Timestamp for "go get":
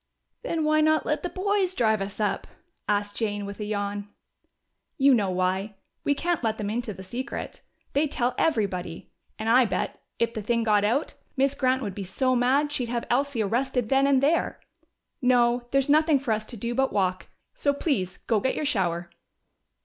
18.25-18.55